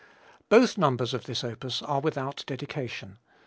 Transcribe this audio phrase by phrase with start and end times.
[0.49, 3.19] Both numbers of this opus are without dedication.